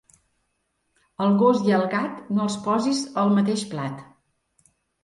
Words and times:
Al 1.25 1.35
gos 1.43 1.61
i 1.67 1.75
al 1.81 1.85
gat, 1.93 2.25
no 2.39 2.49
els 2.49 2.59
posis 2.65 3.07
el 3.27 3.35
mateix 3.41 3.71
plat. 3.77 4.07